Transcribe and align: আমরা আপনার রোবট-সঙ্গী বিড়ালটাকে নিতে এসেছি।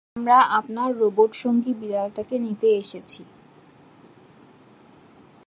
আমরা 0.15 0.37
আপনার 0.59 0.89
রোবট-সঙ্গী 0.99 1.73
বিড়ালটাকে 1.73 2.35
নিতে 2.39 2.67
এসেছি। 2.75 3.21